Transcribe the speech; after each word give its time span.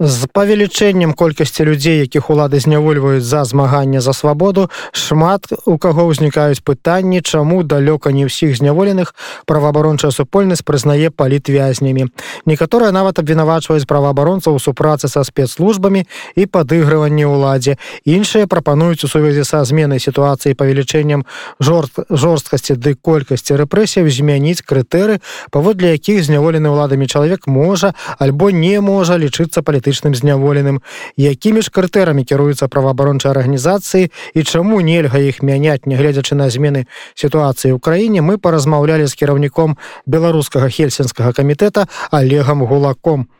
з 0.00 0.28
павелічэннем 0.28 1.16
колькасці 1.16 1.64
людзей 1.64 2.04
якіх 2.04 2.28
улады 2.28 2.60
знявольваюць 2.60 3.24
за 3.24 3.44
змагання 3.48 4.00
за 4.04 4.12
свабоду 4.12 4.68
шмат 4.92 5.48
у 5.64 5.78
каго 5.80 6.04
ўзнікаюць 6.12 6.60
пытанні 6.60 7.24
чаму 7.24 7.64
далёка 7.64 8.12
не 8.12 8.28
ўсіх 8.28 8.60
зняволеных 8.60 9.16
праваабарончая 9.48 10.12
супольнасць 10.12 10.60
прызнае 10.60 11.08
палітвязнямі. 11.08 12.12
Некаторыя 12.44 12.92
нават 12.92 13.24
абвінавачваюць 13.24 13.88
праваабаронцаў 13.88 14.52
у 14.52 14.60
супрацы 14.60 15.08
са 15.08 15.24
спецслужбамі 15.24 16.04
і 16.36 16.44
падыгрыванні 16.44 17.24
ўладзе. 17.24 17.80
Іншыя 18.04 18.44
прапануюць 18.44 19.00
у 19.00 19.08
сувязі 19.08 19.48
са 19.48 19.64
зменай 19.64 19.96
сітуацыі 19.96 20.52
павелічэннем 20.60 21.24
жорст 21.56 22.04
жорсткасці 22.12 22.76
ды 22.76 23.00
колькасці 23.00 23.56
рэпрэсіяў 23.64 24.12
змяніць 24.12 24.60
крытэры 24.60 25.24
паводле 25.48 25.96
якіх 25.96 26.20
зняволены 26.20 26.68
ўладамі 26.68 27.08
чалавек 27.08 27.48
можа 27.48 27.96
альбо 28.20 28.52
не 28.52 28.76
можа 28.84 29.16
лічыцца 29.16 29.64
паліт 29.64 29.85
палітычным 29.86 30.14
зняволеным 30.14 30.82
якімі 31.16 31.62
ж 31.62 31.70
крытэрамі 31.70 32.26
кіруюцца 32.26 32.66
праваабарончай 32.66 33.30
арганізацыі 33.30 34.10
і 34.34 34.40
чаму 34.42 34.82
нельга 34.82 35.18
іх 35.18 35.42
мяняць 35.46 35.86
нягледзячы 35.86 36.34
на 36.34 36.50
змены 36.50 36.90
сітуацыі 37.14 37.70
ў 37.70 37.78
краіне 37.78 38.20
мы 38.20 38.38
паразмаўлялі 38.38 39.06
з 39.06 39.14
кіраўніком 39.14 39.78
беларускага 40.06 40.66
хельсінскага 40.66 41.30
камітэта 41.32 41.86
олегам 42.10 42.66
гулаком 42.66 43.30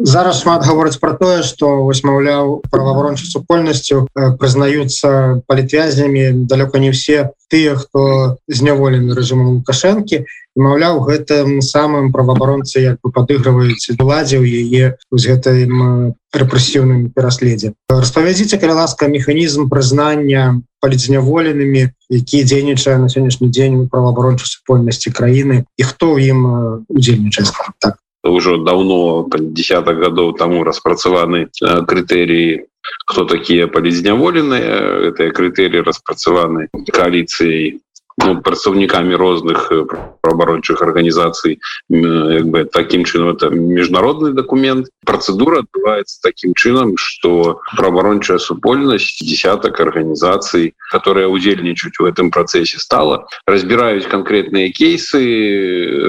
зараз 0.00 0.42
шмат 0.42 0.66
гаворыць 0.66 0.98
про 0.98 1.14
тое 1.14 1.42
что 1.42 1.84
вось 1.84 2.02
маўляў 2.04 2.62
праваабарончай 2.70 3.28
супольнасцю 3.30 4.08
прызнаюцца 4.14 5.42
палітвязнямі 5.46 6.46
далёка 6.50 6.78
не 6.78 6.90
все 6.90 7.30
тыя 7.52 7.76
хто 7.76 8.38
зняволены 8.48 9.12
рэжымом 9.12 9.60
лукашэнкі. 9.60 10.24
Маўляў 10.56 11.04
гэтым 11.04 11.60
самым 11.60 12.08
праваабаронцы 12.12 12.80
як 12.80 12.96
бы 13.04 13.12
падыгрываюць 13.12 13.92
уладзе 14.00 14.40
ў 14.40 14.64
яе 14.64 14.96
з 15.12 15.22
гэтым 15.28 16.16
рэпрэсіўным 16.32 17.12
пераследзе. 17.12 17.76
Распавядзіце 17.92 18.56
каля 18.56 18.80
ласка 18.80 19.08
механізм 19.08 19.68
прызнання 19.68 20.64
палізняволенымі 20.80 21.92
які 22.12 22.44
дзейнічае 22.44 22.96
на 23.00 23.12
сённяшні 23.12 23.48
дзень 23.52 23.84
у 23.84 23.88
праваабарончай 23.88 24.48
супольнасці 24.48 25.12
краіны 25.12 25.64
і 25.76 25.82
хто 25.84 26.16
ў 26.16 26.32
ім 26.32 26.40
удзельнічае 26.88 27.48
так 27.80 28.01
уже 28.24 28.58
давно 28.58 29.28
десяток 29.32 29.98
годов 29.98 30.36
тому 30.36 30.64
распрацаваны 30.64 31.48
крытэрии 31.60 32.66
кто 33.06 33.24
такие 33.24 33.66
палізняволеныя 33.66 35.10
это 35.10 35.30
крытэрии 35.30 35.78
распрацаваны 35.78 36.68
коалицией 36.92 37.80
прадстаўнікамі 38.18 39.14
розных 39.16 39.72
э, 39.72 39.84
праваабарончых 40.20 40.82
арганізацый 40.82 41.60
бы 41.88 42.64
таким 42.64 43.04
чынам 43.04 43.34
это 43.36 43.50
міжнародны 43.50 44.32
документ. 44.32 44.88
Процедура 45.04 45.62
адбываецца 45.62 46.20
таким 46.22 46.54
чынам 46.54 46.96
что 46.96 47.60
праваабарончая 47.76 48.38
супольнасць 48.38 49.18
десяток 49.20 49.80
арганізацый 49.80 50.74
которые 50.90 51.26
удзельнічаюць 51.26 51.98
в 51.98 52.04
этом 52.04 52.30
процессе 52.30 52.78
стала. 52.78 53.26
Разбіраюць 53.46 54.06
конкретные 54.06 54.70
кейсы 54.70 55.22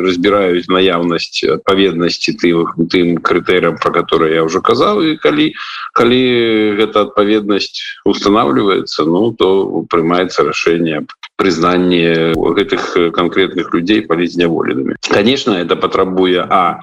разбіраюць 0.04 0.68
наяўнасць 0.68 1.44
адпаведнасці 1.44 2.36
тых 2.38 2.76
тым 2.92 3.18
крытэрам 3.18 3.78
про 3.78 3.92
которые 3.92 4.36
я 4.36 4.44
уже 4.44 4.62
казаў 4.62 5.02
і 5.02 5.18
калі 5.18 5.54
калі 5.94 6.22
гэта 6.78 7.08
адпаведнасць 7.08 8.04
устанавливается 8.06 9.06
ну 9.06 9.32
то 9.32 9.86
прымаецца 9.90 10.44
рашэнне 10.44 11.06
признание 11.44 12.32
гэтых 12.32 13.12
конкретных 13.12 13.74
людей 13.76 14.02
палізняволеными 14.08 14.96
конечно 15.04 15.52
это 15.52 15.76
патрабуе 15.76 16.48
а 16.48 16.80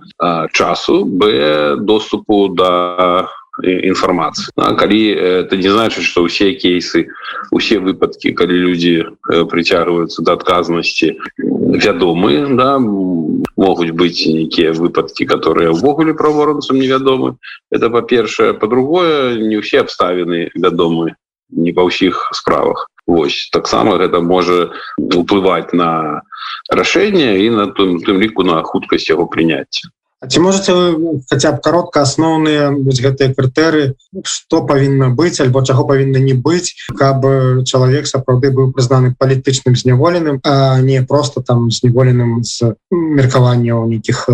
часу 0.52 1.04
б 1.04 1.76
доступу 1.80 2.48
до 2.48 3.28
інфармацыі. 3.62 4.52
Калі 4.56 5.02
это 5.14 5.56
не 5.56 5.68
значит 5.68 6.04
что 6.04 6.22
ўсе 6.24 6.54
кейсы 6.54 7.08
усе 7.50 7.78
выпадки 7.78 8.32
калі 8.32 8.54
люди 8.54 9.04
прыцягваюцца 9.26 10.22
до 10.22 10.32
адказнасці 10.32 11.18
вядомы 11.38 12.56
да 12.56 12.78
могуць 12.78 13.92
быть 13.92 14.24
нейкія 14.26 14.72
выпадки 14.72 15.24
которые 15.24 15.70
увогуле 15.70 16.14
праворонцам 16.14 16.78
невядомы. 16.78 17.36
Это 17.70 17.90
по-першае 17.90 18.54
по-другое 18.54 19.36
не 19.36 19.58
ўсе 19.58 19.80
абставіны 19.80 20.50
вядомы 20.54 21.16
не 21.50 21.72
ва 21.72 21.84
ўсіх 21.84 22.30
справах 22.32 22.88
Вось 23.10 23.48
таксама 23.52 23.98
гэта 23.98 24.22
можа 24.22 24.70
уплываць 24.98 25.74
на 25.74 26.22
рашэнне 26.70 27.30
і 27.44 27.50
на 27.56 27.66
тым, 27.74 27.98
тым 28.06 28.20
ліку 28.22 28.46
на 28.46 28.62
хуткасць 28.62 29.10
яго 29.10 29.26
прыняцця. 29.26 29.90
Ці 30.28 30.40
можете 30.40 30.72
вы 30.72 31.20
хотя 31.30 31.50
б 31.56 31.64
каротка 31.64 32.02
асноўныя 32.04 32.76
гэтыя 32.76 33.32
крытэры 33.32 33.96
что 34.28 34.60
павінна 34.68 35.08
быць 35.16 35.40
альбо 35.40 35.64
чаго 35.64 35.86
павінна 35.88 36.20
не 36.20 36.36
быць 36.36 36.76
каб 36.92 37.24
чалавек 37.64 38.04
сапраўды 38.04 38.52
быў 38.52 38.68
прызнаны 38.76 39.16
палітычным 39.16 39.80
зняволеным 39.80 40.36
а 40.44 40.76
не 40.84 41.00
просто 41.00 41.40
там 41.40 41.70
зняволеным 41.72 42.44
з 42.44 42.76
меркавання 42.92 43.80
ў 43.80 43.96
нейкіх 43.96 44.28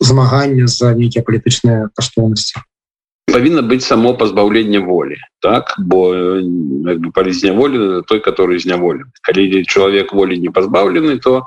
змагання 0.00 0.66
за 0.66 0.96
нейкія 0.96 1.20
палітычныя 1.20 1.92
каштоўнасці 1.92 2.64
павінна 3.26 3.62
быць 3.62 3.84
само 3.84 4.14
пазбаўленне 4.14 4.78
волі 4.78 5.16
так? 5.40 5.74
Бо 5.78 6.14
палізняволены 7.14 8.02
той 8.06 8.20
который 8.20 8.58
зняволен 8.58 9.12
калі 9.22 9.64
чалавек 9.64 10.12
волі 10.12 10.38
не 10.38 10.50
пазбаўлены 10.50 11.18
то 11.18 11.46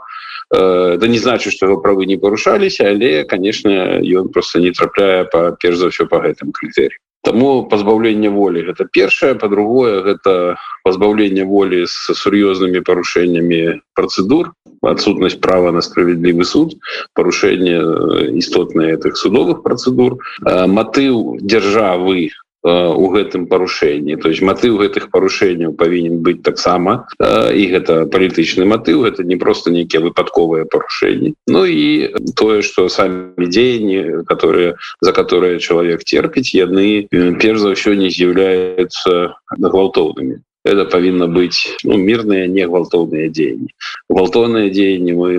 Э, 0.53 0.94
это 0.95 1.07
не 1.07 1.17
значит 1.17 1.53
что 1.53 1.66
его 1.66 1.78
правы 1.78 2.06
не 2.06 2.17
парушались 2.17 2.79
але 2.79 3.23
конечно 3.23 3.69
ён 4.01 4.29
просто 4.29 4.59
не 4.59 4.72
трапляе 4.72 5.25
по 5.25 5.56
перш 5.59 5.78
за 5.78 5.89
все 5.89 6.06
по 6.06 6.19
гэтым 6.19 6.51
критерию. 6.51 7.00
Тому 7.23 7.66
позбаўление 7.66 8.29
воли 8.29 8.69
это 8.69 8.85
першае 8.85 9.35
по-другое 9.35 10.01
гэта 10.01 10.57
позбаўление 10.83 11.45
воли 11.45 11.85
с 11.85 12.13
сур'ёзными 12.13 12.79
парушениями 12.79 13.81
процедур 13.95 14.53
отсутность 14.83 15.41
права 15.41 15.71
на 15.71 15.81
справедливый 15.81 16.45
суд 16.45 16.75
парушение 17.13 17.81
э, 17.81 18.31
істотные 18.38 18.95
этих 18.95 19.17
судовых 19.17 19.63
процедур. 19.63 20.19
Э, 20.45 20.67
мотыў 20.67 21.38
державы 21.41 22.29
у 22.63 23.09
гэтым 23.11 23.47
парушэнні 23.47 24.16
то 24.16 24.29
есть 24.29 24.41
матыў 24.41 24.79
гэтых 24.79 25.11
парушэнняў 25.11 25.75
павінен 25.75 26.23
быць 26.23 26.47
таксама 26.47 27.03
і 27.19 27.63
гэта 27.67 28.07
палітычны 28.07 28.63
матыў 28.63 29.03
это 29.03 29.23
не 29.27 29.35
просто 29.35 29.69
нейкія 29.69 29.99
выпадковыя 29.99 30.63
парушэнні. 30.71 31.35
Ну 31.47 31.65
і 31.65 32.15
тое 32.39 32.63
что 32.63 32.88
самі 32.88 33.35
дзеянні 33.35 34.23
которые 34.23 34.79
за 35.01 35.11
которые 35.11 35.59
чалавек 35.59 36.07
терпіць 36.07 36.55
яны 36.55 37.11
перш 37.11 37.59
за 37.59 37.75
ўсё 37.75 38.00
не 38.00 38.07
з'яўляюцца 38.07 39.35
гвалтоўнымі 39.59 40.39
это 40.63 40.85
павінна 40.85 41.28
быць 41.28 41.75
ну, 41.84 41.97
мирные 41.97 42.47
не 42.47 42.66
гвалтоўныя 42.68 43.29
дзеянні 43.29 43.69
гвалтоўныя 44.09 44.69
дзеянні 44.72 45.13
мы 45.13 45.29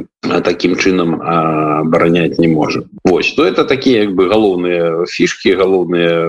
таким 0.45 0.77
чынам 0.77 1.21
абараняць 1.21 2.39
не 2.39 2.49
можем. 2.49 2.85
Вось 3.05 3.33
то 3.33 3.45
это 3.45 3.65
такие 3.65 4.05
як 4.05 4.15
бы 4.15 4.29
галоўныя 4.29 5.07
фішки 5.07 5.57
галоўныя 5.57 6.29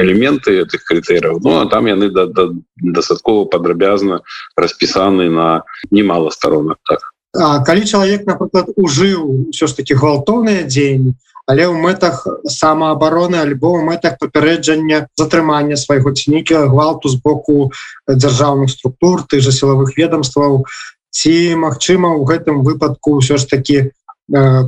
элементы 0.00 0.60
этих 0.64 0.84
крытэраў 0.84 1.40
Ну 1.44 1.60
а 1.60 1.66
там 1.66 1.86
яны 1.86 2.10
да, 2.10 2.26
да, 2.26 2.48
дастаткова 2.76 3.44
падрабязна 3.44 4.20
распісаны 4.56 5.28
на 5.28 5.64
немало 5.90 6.30
сторонах 6.30 6.76
так. 6.88 7.12
А, 7.36 7.64
калі 7.64 7.84
чалавек 7.84 8.26
напрыклад 8.26 8.72
ужыў 8.76 9.50
все 9.50 9.66
ж 9.66 9.76
таки 9.76 9.94
гвалтоўныя 9.94 10.64
дзеянні 10.64 11.14
але 11.46 11.68
ў 11.68 11.76
мэтах 11.76 12.24
самаабароны 12.48 13.36
альбо 13.36 13.76
ў 13.76 13.84
мэтах 13.84 14.16
папярэджання 14.20 15.08
затрымання 15.20 15.76
свайго 15.76 16.14
цніка 16.16 16.64
гвалту 16.72 17.12
з 17.12 17.20
боку 17.20 17.70
дзяржаўных 18.08 18.72
структур 18.72 19.24
ты 19.28 19.40
же 19.44 19.52
сілавых 19.52 19.92
ведомстваў 20.00 20.64
ці 21.12 21.34
магчыма 21.60 22.16
у 22.16 22.24
гэтым 22.24 22.64
выпадку 22.64 23.20
ўсё 23.20 23.36
ж 23.36 23.44
таки 23.44 23.76
э, 23.84 23.90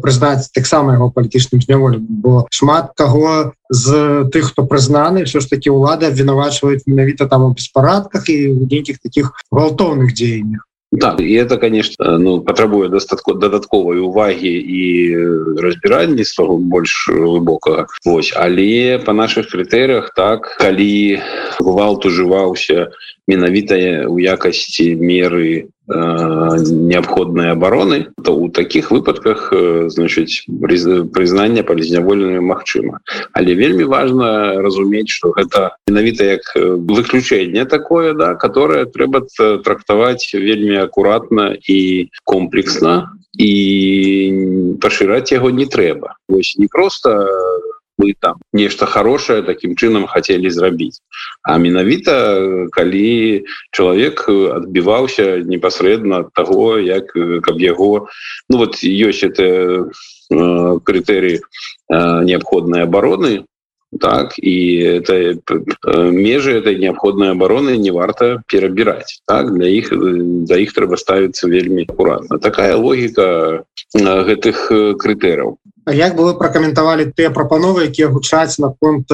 прызнаць 0.05 0.53
таксама 0.53 1.01
яго 1.01 1.09
палітычным 1.17 1.65
зняволем 1.65 2.05
бо 2.05 2.45
шмат 2.53 2.93
каго 2.93 3.57
з 3.73 4.29
тых 4.29 4.53
хто 4.53 4.69
прызнаны 4.69 5.25
все 5.25 5.41
ж 5.41 5.49
таки 5.49 5.73
ўлада 5.73 6.13
вінавачваюць 6.13 6.85
менавіта 6.85 7.25
там 7.25 7.49
у 7.49 7.51
беспарадках 7.57 8.29
і 8.29 8.69
нейкіх 8.69 9.01
таких 9.01 9.33
гвалтоўных 9.49 10.13
дзеяннях 10.13 10.66
Да, 10.93 11.17
і 11.19 11.33
это 11.35 11.59
конечно 11.59 12.19
ну 12.19 12.41
патрабуе 12.41 12.89
дастатко 12.89 13.33
дадатковай 13.33 13.99
увагі 13.99 14.55
і 14.55 15.17
разбіральніцтва 15.59 16.57
больш 16.57 17.11
глыбокага 17.11 17.87
Вось 18.05 18.33
але 18.37 18.99
по 18.99 19.13
наших 19.13 19.51
крытэрыях 19.51 20.15
так 20.15 20.57
калі 20.63 21.21
гвалт 21.59 22.07
ужываўся 22.07 22.95
менавіта 23.27 24.07
у 24.07 24.19
якасці 24.23 24.95
меры 24.95 25.75
неабходнай 25.89 27.53
обороны 27.53 28.09
то 28.25 28.35
у 28.35 28.49
таких 28.51 28.91
выпадках 28.91 29.53
значыць 29.87 30.43
прызнання 30.51 31.63
палізнявольнымі 31.63 32.41
Мачыма 32.43 32.99
але 33.33 33.55
вельмі 33.55 33.85
важно 33.85 34.59
разумець 34.63 35.09
что 35.09 35.31
гэта 35.31 35.77
менавіта 35.87 36.25
як 36.25 36.43
выключэнне 36.57 37.65
такое 37.67 38.15
да 38.15 38.35
которое 38.35 38.87
трэба 38.87 39.27
трактаваць 39.39 40.35
вельмі 40.35 40.83
акуратна 40.83 41.55
і 41.69 42.11
комплексна 42.25 43.15
і 43.39 44.77
пашыраць 44.81 45.33
яго 45.33 45.51
не 45.51 45.67
трэба. 45.67 46.17
Вось 46.29 46.57
не 46.57 46.67
просто 46.69 47.29
мы 47.99 48.15
там 48.19 48.37
нешта 48.53 48.87
хорошее 48.87 49.43
таким 49.43 49.75
чынам 49.77 50.07
хотели 50.07 50.51
зрабіць 50.51 51.01
а 51.43 51.59
менавіта 51.59 52.69
калі 52.73 53.45
чалавек 53.73 54.29
адбіваўся 54.29 55.43
непасрэдна 55.45 56.27
от 56.27 56.33
того 56.33 56.79
як 56.79 57.13
каб 57.43 57.61
яго 57.61 58.09
ну 58.49 58.59
вот 58.59 58.83
ёсць 58.85 59.25
это 59.25 59.89
э, 60.31 60.79
крытэрий 60.85 61.41
э, 61.41 62.25
неабходной 62.25 62.83
обороны 62.83 63.45
так 64.01 64.35
і 64.39 64.57
это 65.01 65.15
э, 65.15 65.37
межы 66.11 66.53
этой 66.53 66.77
неабходной 66.77 67.31
обороны 67.31 67.77
не 67.79 67.91
варта 67.91 68.43
перабіраць 68.47 69.23
так 69.27 69.55
для 69.55 69.69
іх 69.69 69.93
да 70.45 70.59
іх 70.59 70.75
трэба 70.77 70.97
ставіцца 70.97 71.49
вельмі 71.49 71.87
акуратна 71.89 72.39
такая 72.39 72.77
логіка 72.77 73.65
гэтых 73.95 74.69
крытэраў 75.01 75.57
як 75.87 76.17
бы 76.17 76.25
вы 76.25 76.33
пракаментавалі 76.35 77.13
тыя 77.15 77.31
прапановы 77.31 77.87
якія 77.87 78.09
гучаць 78.09 78.59
наконт 78.59 79.07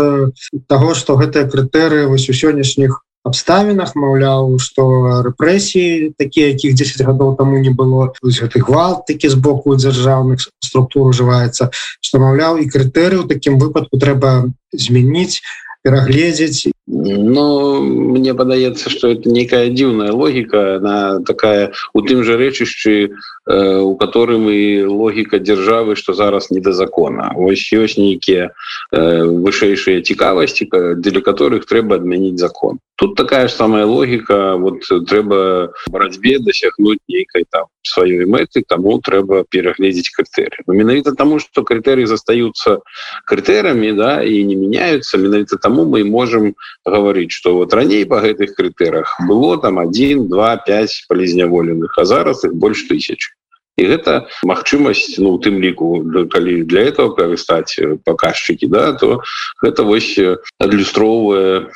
того 0.68 0.94
что 0.94 1.16
гэтыя 1.20 1.48
крытэры 1.48 2.06
вось 2.08 2.28
у 2.28 2.34
сённяшніх 2.34 3.02
абставінах 3.24 3.94
маўляў 3.94 4.58
что 4.58 5.22
рэпрэсіі 5.22 6.14
такія 6.18 6.48
якіх 6.56 6.74
10 6.74 7.06
гадоў 7.06 7.36
таму 7.36 7.58
не 7.58 7.70
было 7.70 8.10
гэты 8.24 8.64
гвалт 8.64 9.06
такі 9.06 9.28
з 9.28 9.36
боку 9.36 9.76
дзяржаўных 9.76 10.42
структур 10.58 11.12
ужываецца 11.12 11.70
что 12.00 12.18
маўляў 12.18 12.58
і 12.58 12.66
крытэры 12.66 13.22
у 13.22 13.28
такім 13.28 13.60
выпадку 13.62 14.00
трэба 14.00 14.50
змяніць 14.72 15.44
перагледзець 15.82 16.72
Ну 16.88 17.80
мне 17.80 18.34
падаецца 18.34 18.90
что 18.90 19.08
это 19.14 19.30
некая 19.30 19.70
дзіўная 19.70 20.10
логіка 20.10 20.76
она 20.76 21.20
такая 21.22 21.72
у 21.94 22.02
тым 22.02 22.24
же 22.24 22.34
рэчышчы 22.36 23.14
э, 23.46 23.78
у 23.78 23.94
которым 23.94 24.50
і 24.50 24.90
логіка 24.90 25.38
дзяржавы 25.38 25.94
что 25.94 26.12
зараз 26.12 26.50
не 26.50 26.58
да 26.58 26.72
закона. 26.72 27.30
Ось 27.36 27.70
ёсць 27.72 27.98
нейкія 28.02 28.50
э, 28.90 29.22
вышэйшыя 29.22 30.02
цікавасці 30.02 30.66
дзеля 30.98 31.22
которых 31.22 31.70
трэба 31.70 32.02
адмяніць 32.02 32.42
закон. 32.42 32.82
Тут 32.96 33.14
такая 33.14 33.46
ж 33.46 33.54
самая 33.54 33.86
логіка 33.86 34.56
вот 34.58 34.82
трэба 34.82 35.70
барацьбе 35.86 36.42
дасягнуць 36.42 36.98
нейкай 37.06 37.46
там 37.50 37.70
сваёй 37.82 38.26
мэты 38.26 38.62
таму 38.66 38.98
трэба 39.02 39.44
перагледзець 39.50 40.14
крытэры 40.14 40.62
менавіта 40.66 41.14
таму 41.18 41.38
что 41.42 41.62
крытэры 41.66 42.06
застаюцца 42.06 42.78
крытэрамі 43.26 43.92
да 43.98 44.22
і 44.22 44.44
не 44.46 44.54
меняются 44.56 45.18
менавіта 45.18 45.58
таму 45.58 45.84
мы 45.84 46.04
можем 46.04 46.54
гаварыць 46.86 47.32
что 47.32 47.54
вот 47.54 47.74
раней 47.74 48.04
по 48.06 48.20
гэтых 48.20 48.54
крытэрах 48.54 49.20
было 49.28 49.58
там 49.58 49.78
один 49.78 50.28
два 50.28 50.56
пять 50.56 51.04
палізняволеных 51.08 51.98
а 51.98 52.04
зараз 52.04 52.44
их 52.44 52.54
больш 52.54 52.88
тысяч. 52.88 53.34
І 53.80 53.88
гэта 53.88 54.28
магчымасць 54.44 55.16
ну 55.16 55.38
тым 55.40 55.56
ліку 55.62 56.04
калі 56.28 56.62
для 56.68 56.92
этого 56.92 57.16
карыстаць 57.16 57.80
паказчыкі 58.04 58.68
да 58.68 58.92
то 58.92 59.22
гэта 59.62 59.82
вось 59.82 60.18
адлюстроўвае 60.60 61.72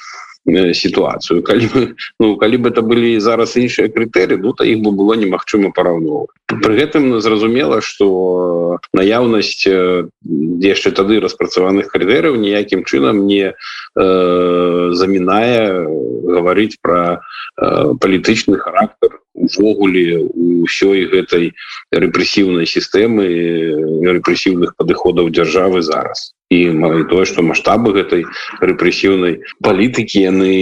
сітуацыю 0.46 1.42
калі 1.42 1.66
бы 1.74 1.80
ну 2.20 2.36
калі 2.36 2.56
бы 2.56 2.70
это 2.70 2.82
былі 2.82 3.18
зараз 3.20 3.56
іншыя 3.56 3.90
крытэры 3.90 4.38
ну 4.38 4.52
то 4.52 4.64
іх 4.64 4.78
бы 4.78 4.92
было 4.92 5.18
немагчыма 5.18 5.72
параўноўваць 5.74 6.30
при 6.46 6.74
гэтым 6.78 7.20
зразумела 7.20 7.82
что 7.82 8.78
наяўнасць 8.94 9.66
яшчэ 9.66 10.90
тады 10.94 11.20
распрацаваных 11.20 11.90
крытэрыяў 11.90 12.38
ніякім 12.38 12.84
чынам 12.84 13.26
не 13.26 13.52
э, 13.52 14.90
замінае 14.94 15.86
гаварыць 16.30 16.78
про 16.80 17.18
э, 17.18 17.94
палітычны 17.98 18.58
характар 18.58 19.18
увогуле 19.36 20.24
ўсёй 20.64 21.06
гэтай 21.12 21.52
рэпрэсіўнай 21.92 22.66
сістэмы 22.66 23.26
рэпрэсіўных 24.16 24.74
падыходаў 24.80 25.30
дзяржавы 25.30 25.84
зараз. 25.84 26.32
І 26.50 26.72
тое 27.10 27.24
што 27.28 27.42
маштабы 27.42 27.92
гэтай 27.92 28.24
рэпрэсіўнай 28.64 29.42
палітыкі 29.60 30.24
яны 30.24 30.54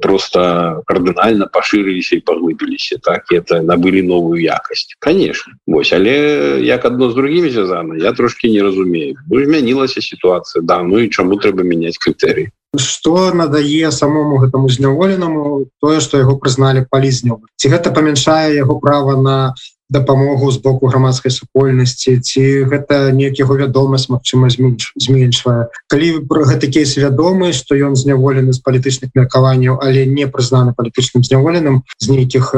просто 0.00 0.82
кардынальна 0.86 1.46
пашырыліся 1.52 2.16
і 2.16 2.24
паглыбіліся 2.24 2.98
так? 3.02 3.28
Это 3.30 3.60
набылі 3.62 4.02
новую 4.02 4.40
якасць. 4.40 4.96
Конечно 4.98 5.52
вось 5.66 5.92
але 5.92 6.60
як 6.62 6.84
адно 6.84 7.10
з 7.10 7.14
другім 7.14 7.50
звязана 7.50 7.96
я 7.96 8.12
трошки 8.12 8.50
не 8.50 8.62
разумею. 8.62 9.16
Ну, 9.30 9.44
змянілася 9.44 10.00
ситуация 10.00 10.62
да 10.62 10.82
ну 10.82 10.98
і 10.98 11.08
чаму 11.08 11.36
трэба 11.36 11.62
мяняць 11.62 11.98
крытэрый 11.98 12.48
что 12.78 13.32
надае 13.32 13.90
самому 13.90 14.38
гэтаму 14.42 14.68
зняволенаму 14.68 15.66
тое 15.80 16.00
что 16.00 16.18
яго 16.18 16.36
прызналі 16.36 16.86
палізню 16.90 17.40
ці 17.56 17.72
гэта 17.72 17.90
памяншае 17.90 18.56
яго 18.56 18.78
права 18.80 19.16
на 19.20 19.54
дапамогу 19.88 20.50
з 20.50 20.58
боку 20.58 20.86
грамадскай 20.86 21.30
супольнасці? 21.30 22.18
Ці 22.18 22.66
гэта 22.66 23.12
неяк 23.14 23.38
яго 23.38 23.54
вядомасць 23.54 24.10
Мачыма 24.10 24.50
зменшвае? 24.50 25.70
Калі 25.86 26.26
про 26.26 26.42
гэты 26.42 26.70
кейс 26.70 26.96
вядомы 26.98 27.52
што 27.54 27.78
ён 27.78 27.94
зняволены 27.94 28.52
з 28.52 28.62
палітычных 28.62 29.14
меркаванняў 29.14 29.78
але 29.78 30.06
не 30.06 30.26
прызнаны 30.26 30.74
палітычным 30.74 31.22
зняволеным 31.22 31.82
з 32.02 32.06
нейкіх 32.10 32.50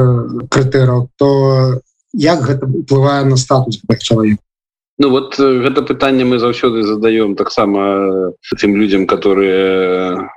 крытэраў 0.49 1.09
то 1.17 1.29
як 2.13 2.41
гэта 2.41 2.65
уплывае 2.65 3.23
на 3.25 3.37
статус 3.37 3.77
чалавека 4.01 4.41
Ну 4.99 5.09
вот 5.09 5.39
гэта 5.39 5.81
пытанне 5.81 6.25
мы 6.25 6.39
заўсёды 6.39 6.83
задаём 6.83 7.35
таксама 7.35 8.33
тым 8.59 8.75
людям 8.75 9.07
которые 9.07 10.29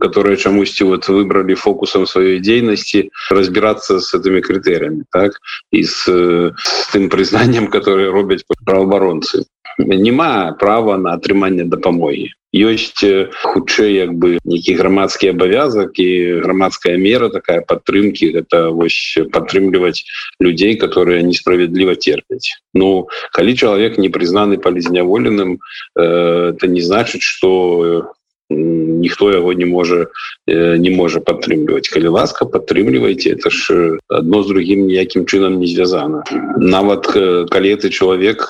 которые 0.00 0.36
чамусьці 0.36 0.84
вот 0.84 1.08
выбрали 1.08 1.54
фокусом 1.54 2.06
сваёй 2.06 2.40
дзейнасці 2.40 3.10
разбираться 3.30 4.00
с 4.00 4.12
этими 4.14 4.40
крытэриями 4.40 5.04
так? 5.12 5.38
И 5.70 5.84
с, 5.84 6.08
с 6.56 6.88
тым 6.92 7.08
признанием 7.08 7.68
которые 7.76 8.10
робяць 8.10 8.44
правоабаронцы 8.64 9.44
няма 9.78 10.56
права 10.58 10.96
на 10.98 11.14
атрыманне 11.16 11.64
дапамогі. 11.64 12.32
Ёсць 12.56 13.04
хутчэй 13.44 13.92
як 14.00 14.14
бы 14.16 14.38
нейкі 14.48 14.80
грамадскі 14.80 15.36
абавязак 15.36 15.98
і 16.00 16.40
грамадская 16.40 16.96
мера 16.96 17.28
такая 17.28 17.60
падтрымки 17.60 18.32
это 18.32 18.70
вось 18.72 19.18
падтрымліваць 19.32 20.06
людзей 20.40 20.76
которые 20.80 21.22
несправядліва 21.22 21.96
терпяць 22.00 22.56
Ну 22.72 23.08
калі 23.32 23.52
чалавек 23.56 23.98
не 23.98 24.08
прызнаны 24.08 24.56
палізняволеным 24.56 25.58
э, 25.98 26.54
это 26.56 26.66
не 26.66 26.80
значыць 26.80 27.20
что 27.20 28.15
ніхто 28.50 29.30
яго 29.32 29.52
не 29.52 29.66
можа 29.66 30.06
не 30.46 30.90
можа 30.90 31.20
падтрымліваць 31.20 31.90
калі 31.90 32.14
ласка 32.14 32.46
падтрымлівайце 32.46 33.34
это 33.34 33.50
ж 33.50 33.98
адно 34.08 34.42
з 34.42 34.46
другім 34.54 34.86
ніякім 34.86 35.26
чынам 35.26 35.58
не 35.58 35.66
звязана 35.66 36.22
нават 36.56 37.10
калі 37.50 37.72
ты 37.82 37.90
чалавек 37.90 38.46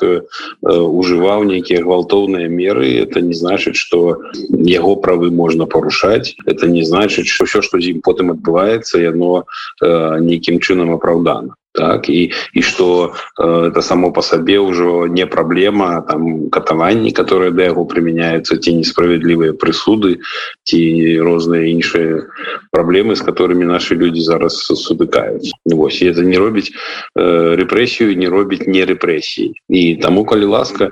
ужываў 0.62 1.49
нейкія 1.49 1.80
гвалтоўныя 1.80 2.49
меры 2.49 2.92
это 3.00 3.25
не 3.25 3.32
значыць 3.32 3.80
что 3.80 4.21
яго 4.68 4.97
правы 4.97 5.30
можна 5.30 5.64
парушаць 5.64 6.37
это 6.44 6.68
не 6.68 6.85
значыць 6.85 7.28
что 7.28 7.49
все 7.49 7.62
что 7.62 7.80
з 7.80 7.97
ім 7.97 8.04
потым 8.04 8.37
адбываецца 8.37 9.00
яно 9.00 9.49
нейкім 9.80 10.61
чынам 10.61 10.92
апраўдана 10.92 11.56
так 11.76 12.09
і 12.09 12.33
і 12.52 12.62
что 12.62 13.12
э, 13.38 13.68
это 13.68 13.83
само 13.83 14.12
по 14.12 14.23
сабе 14.23 14.59
ўжо 14.59 15.06
не 15.06 15.26
праблема 15.26 16.00
там 16.00 16.49
катаванні 16.50 17.12
которые 17.12 17.50
да 17.50 17.68
яго 17.68 17.85
прымяняются 17.85 18.56
ці 18.56 18.80
несправядлівыя 18.80 19.52
прысуды 19.52 20.18
ці 20.64 20.80
розныя 21.21 21.68
іншыя 21.68 22.25
праблемы 22.73 23.16
з 23.16 23.21
которыми 23.21 23.64
наши 23.64 23.95
люди 23.95 24.21
зараз 24.21 24.56
сутыкаюць 24.56 25.52
Вось 25.66 26.02
это 26.02 26.25
не 26.25 26.38
робіць 26.38 26.73
э, 27.14 27.54
рэпрэсію 27.61 28.16
не 28.16 28.28
робіць 28.28 28.66
не 28.66 28.85
рэпрэсіі 28.85 29.52
і 29.68 29.83
таму 30.00 30.25
калі 30.25 30.45
ласка 30.45 30.90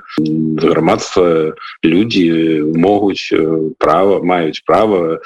грамадства 0.61 1.55
люди 1.83 2.61
могуць 2.75 3.33
э, 3.33 3.71
права 3.77 4.21
маюць 4.23 4.61
права 4.65 5.17
э, 5.17 5.19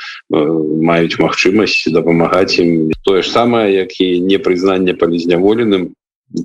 маюць 0.81 1.19
магчымасць 1.19 1.91
дапамагаць 1.91 2.59
ім. 2.59 2.91
Тое 3.03 3.21
ж 3.21 3.31
самае 3.31 3.73
як 3.73 3.91
і 3.99 4.21
непрызнанне 4.23 4.93
палізняву 4.93 5.48
задаволеным 5.49 5.93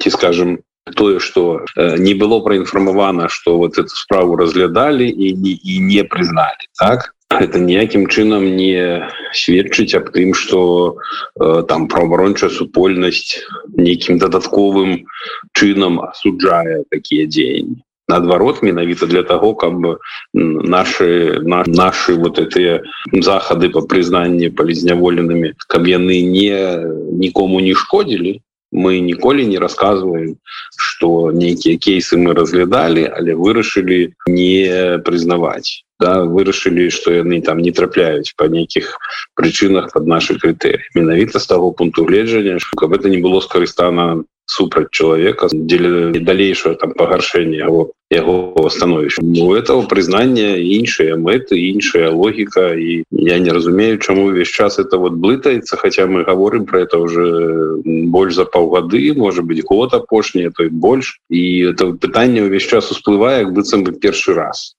ці 0.01 0.11
скажем 0.11 0.59
тое 0.97 1.19
что 1.19 1.65
э, 1.77 1.97
не 1.99 2.15
было 2.15 2.41
проінфармавана 2.41 3.29
что 3.29 3.59
вот 3.59 3.79
эту 3.79 3.89
справу 3.89 4.37
разглядалі 4.37 5.09
і 5.09 5.35
не 5.35 5.51
і 5.51 5.81
не 5.81 6.05
признали 6.05 6.65
так? 6.79 7.15
Это 7.31 7.59
ніякім 7.59 8.07
чынам 8.07 8.57
не 8.57 9.09
сведчыць 9.33 9.95
аб 9.95 10.11
тым 10.11 10.35
что 10.35 10.97
э, 11.41 11.65
там 11.69 11.89
праваабарончая 11.89 12.51
супольнасць 12.51 13.45
нейкім 13.77 14.19
дадатковым 14.19 15.05
чынам 15.53 16.01
асуджае 16.01 16.85
такія 16.91 17.27
дзеянні 17.27 17.83
наадварот 18.09 18.63
менавіта 18.63 19.07
для 19.07 19.23
того 19.23 19.55
каб 19.55 20.01
наши 20.33 21.41
на 21.43 21.65
наши 21.67 22.15
вот 22.15 22.39
эти 22.39 22.83
захады 23.13 23.71
по 23.71 23.81
прызнанні 23.81 24.53
палізняволенымі 24.53 25.55
каб 25.69 25.89
яны 25.89 26.21
не 26.21 26.85
нікому 27.13 27.61
не 27.61 27.75
шкодзілі 27.75 28.41
мы 28.75 28.99
ніколі 29.01 29.47
не 29.47 29.59
рассказываем 29.63 30.37
что 30.77 31.31
нейкія 31.31 31.79
кейсы 31.79 32.19
мы 32.19 32.35
разглядалі 32.35 33.07
але 33.07 33.39
вырашылі 33.39 34.13
не 34.27 34.99
прызнаваць 35.07 35.87
да, 36.03 36.27
вырашылі 36.27 36.91
что 36.91 37.15
яны 37.15 37.41
там 37.41 37.63
не 37.63 37.71
трапляюць 37.71 38.35
по 38.37 38.51
нейкіх 38.51 38.99
прычынах 39.39 39.95
под 39.95 40.11
наши 40.11 40.35
крытэры 40.35 40.83
менавіта 40.95 41.39
з 41.39 41.47
таго 41.47 41.71
пункту 41.73 42.05
гледжання 42.05 42.59
каб 42.77 42.93
это 42.93 43.09
не 43.09 43.23
было 43.23 43.41
скарыстана 43.41 44.27
супраць 44.47 44.91
чалавека 44.91 45.49
дзеля 45.53 46.13
далейшего 46.21 46.75
там 46.75 46.93
пагаршэння 46.93 47.59
яго 47.65 47.93
яго 48.11 48.69
становішча. 48.71 49.23
У 49.25 49.55
этого 49.55 49.89
прызнання 49.89 50.55
іншыя 50.61 51.17
мэты 51.17 51.57
іншая 51.57 52.11
логіка 52.11 52.75
і 52.77 53.03
я 53.11 53.39
не 53.39 53.51
разумею 53.51 53.99
чаму 53.99 54.29
увесь 54.29 54.49
час 54.49 54.79
это 54.79 54.99
вот 54.99 55.15
блытаецца 55.19 55.77
хотя 55.77 56.07
мы 56.07 56.25
говорим 56.25 56.67
про 56.67 56.83
это 56.83 56.99
уже 56.99 57.81
больш 57.85 58.35
за 58.35 58.45
паўгады 58.45 59.15
может 59.17 59.45
быть 59.45 59.65
год 59.65 59.95
апошняе 59.95 60.51
той 60.51 60.69
больш. 60.69 61.19
І 61.31 61.73
это 61.73 61.93
пытанне 61.93 62.43
увесь 62.43 62.67
час 62.69 62.93
усплывае 62.93 63.41
як 63.41 63.53
быццам 63.53 63.85
бы 63.85 63.93
першы 63.93 64.35
раз 64.35 64.77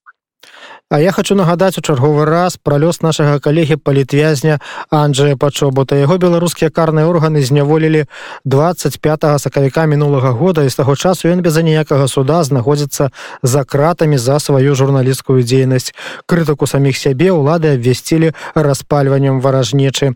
А 0.90 1.00
я 1.00 1.12
хочу 1.12 1.34
нагадаць 1.34 1.80
у 1.80 1.82
чарговы 1.82 2.26
раз 2.30 2.60
пра 2.62 2.78
лёс 2.78 3.02
нашага 3.02 3.40
калегі 3.42 3.76
палітвязня 3.82 4.60
Анджая 4.94 5.34
пачобута 5.36 5.98
яго 5.98 6.18
беларускія 6.22 6.70
карныя 6.70 7.10
органы 7.10 7.42
зняволілі 7.42 8.06
25 8.46 9.42
сакавіка 9.42 9.86
мінулага 9.90 10.30
года 10.30 10.62
і 10.62 10.70
з 10.70 10.76
таго 10.78 10.96
часу 10.96 11.34
ён 11.34 11.42
без 11.42 11.58
аніякага 11.58 12.06
суда 12.08 12.44
знаходзіцца 12.46 13.10
за 13.42 13.64
кратамі 13.64 14.22
за 14.22 14.38
сваю 14.38 14.76
журналісцкую 14.76 15.42
дзейнасць 15.42 15.90
крытыку 16.30 16.70
саміх 16.70 17.02
сябе 17.02 17.34
ўлады 17.34 17.74
абвясцілі 17.74 18.38
распальваннем 18.54 19.42
варажнечы 19.42 20.14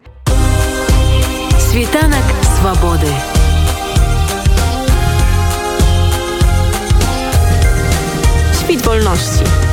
Світанак 1.57 2.25
свабоды. 2.61 3.09
Świt 8.53 8.85
wolności. 8.85 9.68